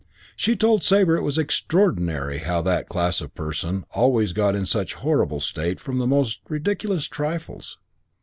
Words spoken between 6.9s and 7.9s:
trifles.